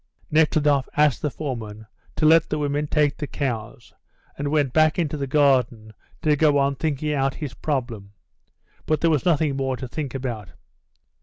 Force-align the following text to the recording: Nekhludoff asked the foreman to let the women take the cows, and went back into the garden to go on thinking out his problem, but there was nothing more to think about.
Nekhludoff 0.31 0.89
asked 0.97 1.21
the 1.21 1.29
foreman 1.29 1.85
to 2.15 2.25
let 2.25 2.49
the 2.49 2.57
women 2.57 2.87
take 2.87 3.17
the 3.17 3.27
cows, 3.27 3.93
and 4.35 4.47
went 4.47 4.73
back 4.73 4.97
into 4.97 5.15
the 5.15 5.27
garden 5.27 5.93
to 6.23 6.35
go 6.35 6.57
on 6.57 6.73
thinking 6.75 7.13
out 7.13 7.35
his 7.35 7.53
problem, 7.53 8.11
but 8.87 9.01
there 9.01 9.11
was 9.11 9.25
nothing 9.25 9.55
more 9.55 9.77
to 9.77 9.87
think 9.87 10.15
about. 10.15 10.53